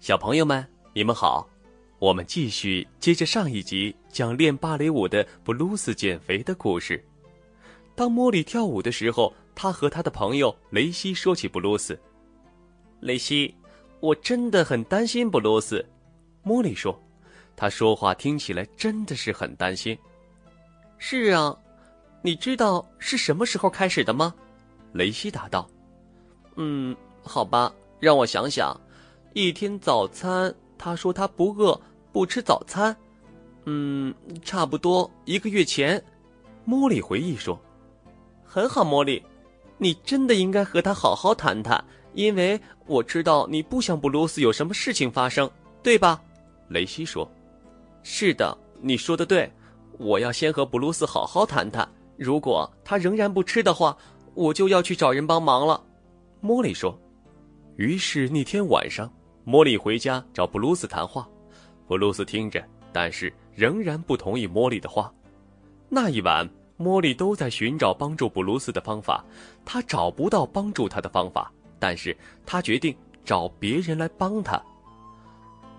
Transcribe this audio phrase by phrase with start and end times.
[0.00, 1.46] 小朋友们，你们好，
[1.98, 7.04] 我们继续接着上一集讲练芭蕾舞的布鲁斯减肥的故事。
[7.94, 12.00] 当莫莉跳舞的时候，他和他的朋友雷西说起布鲁斯。
[13.00, 13.54] 雷西，
[14.00, 15.84] 我真的很担心布鲁斯。
[16.42, 16.98] 莫莉说，
[17.54, 19.96] 他说话听起来真的是很担心。
[20.96, 21.54] 是啊，
[22.22, 24.34] 你知道是什么时候开始的吗？
[24.94, 25.68] 雷西答道。
[26.56, 28.74] 嗯，好吧，让我想想。
[29.32, 31.80] 一天早餐，他说他不饿，
[32.12, 32.94] 不吃早餐。
[33.64, 34.12] 嗯，
[34.42, 36.02] 差不多一个月前，
[36.66, 37.60] 茉莉回忆说
[38.42, 39.22] ：“很好，茉莉，
[39.78, 41.82] 你真的应该和他好好谈谈，
[42.14, 45.48] 因为我知道你不想布鲁斯有什么事情发生，
[45.82, 46.20] 对吧？”
[46.68, 47.30] 雷西说
[48.02, 49.48] ：“是的，你说的对，
[49.98, 51.88] 我要先和布鲁斯好好谈谈。
[52.16, 53.96] 如果他仍然不吃的话，
[54.34, 55.80] 我就要去找人帮忙了。”
[56.42, 56.98] 茉莉说。
[57.76, 59.10] 于是那天晚上。
[59.50, 61.28] 莫莉回家找布鲁斯谈话，
[61.88, 65.12] 布鲁斯听着，但是仍然不同意莫莉的话。
[65.88, 69.24] 那一晚，莫莉都在寻找帮助布鲁斯的方法，
[69.64, 74.62] 他找不到帮助他的方法，但是他决定找别人来帮他。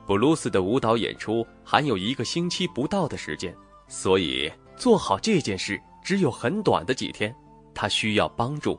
[0.05, 3.55] 布鲁斯的舞蹈演出还有一个星期不到的时间，
[3.87, 7.33] 所以做好这件事只有很短的几天，
[7.73, 8.77] 他需要帮助。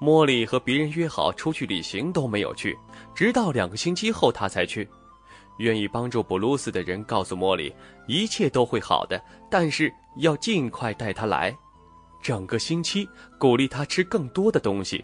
[0.00, 2.76] 茉莉和别人约好出去旅行都没有去，
[3.14, 4.88] 直到两个星期后他才去。
[5.58, 7.74] 愿意帮助布鲁斯的人告诉茉莉，
[8.06, 9.18] 一切都会好的，
[9.50, 11.56] 但是要尽快带他来。
[12.22, 15.02] 整个星期鼓励他吃更多的东西。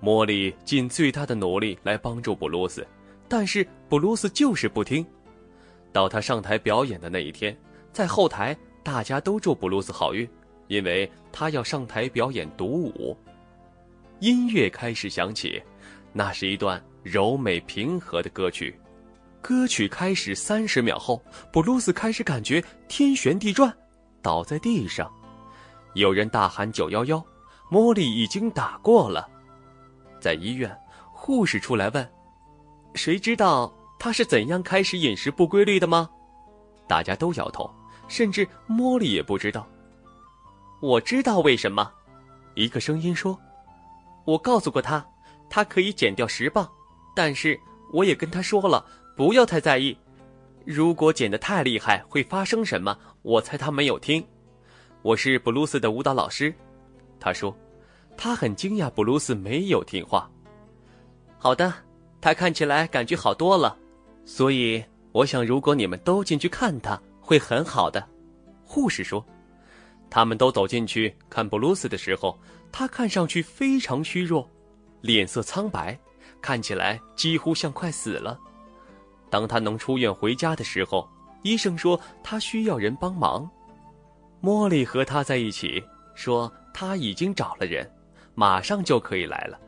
[0.00, 2.86] 茉莉尽最大的努力来帮助布鲁斯，
[3.28, 5.04] 但是布鲁斯就是不听。
[5.92, 7.56] 到他上台表演的那一天，
[7.92, 10.28] 在后台大家都祝布鲁斯好运，
[10.68, 13.16] 因为他要上台表演独舞。
[14.20, 15.62] 音乐开始响起，
[16.12, 18.78] 那是一段柔美平和的歌曲。
[19.40, 23.74] 歌曲开始三十秒后，布鲁斯开始感觉天旋地转，
[24.20, 25.10] 倒在地上。
[25.94, 27.24] 有人大喊“九幺幺”，
[27.72, 29.26] 茉莉已经打过了。
[30.20, 30.70] 在医院，
[31.14, 32.06] 护士出来问
[32.94, 36.10] ：“谁知道他是怎样开始饮食不规律的吗？”
[36.86, 37.72] 大家都摇头，
[38.06, 39.66] 甚至茉莉也不知道。
[40.82, 41.90] 我知道为什么，
[42.54, 43.38] 一个声音说。
[44.30, 45.04] 我告诉过他，
[45.48, 46.64] 他可以减掉十磅，
[47.16, 47.58] 但是
[47.92, 48.84] 我也跟他说了，
[49.16, 49.96] 不要太在意。
[50.64, 52.96] 如果减得太厉害，会发生什么？
[53.22, 54.24] 我猜他没有听。
[55.02, 56.54] 我是布鲁斯的舞蹈老师，
[57.18, 57.52] 他说，
[58.16, 60.30] 他很惊讶布鲁斯没有听话。
[61.36, 61.74] 好的，
[62.20, 63.76] 他看起来感觉好多了，
[64.24, 64.80] 所以
[65.10, 68.08] 我想，如果你们都进去看他，会很好的。
[68.64, 69.26] 护士说。
[70.10, 72.36] 他们都走进去看布鲁斯的时候，
[72.72, 74.48] 他看上去非常虚弱，
[75.00, 75.96] 脸色苍白，
[76.42, 78.38] 看起来几乎像快死了。
[79.30, 81.08] 当他能出院回家的时候，
[81.42, 83.48] 医生说他需要人帮忙。
[84.42, 85.82] 茉莉和他在一起，
[86.14, 87.88] 说他已经找了人，
[88.34, 89.58] 马上就可以来了。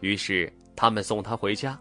[0.00, 1.78] 于是他们送他回家。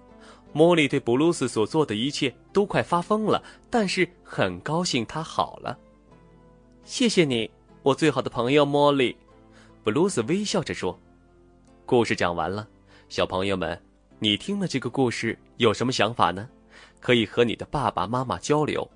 [0.54, 5.76] 茉莉对布鲁斯所做的一切都快发疯了，但是很高兴他好了。
[6.84, 7.50] 谢谢你。
[7.84, 9.14] 我最好的朋友莫莉，
[9.84, 10.98] 布鲁斯微笑着说
[11.86, 12.66] ：“故事讲完了，
[13.10, 13.78] 小朋友们，
[14.20, 16.48] 你听了这个故事有什么想法呢？
[17.02, 18.90] 可以和你的爸爸妈妈交流。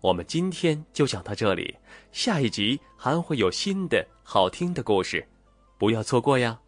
[0.00, 1.76] 我们今天就讲到这里，
[2.12, 5.22] 下一集还会有新的好听的故事，
[5.76, 6.58] 不要错过呀。”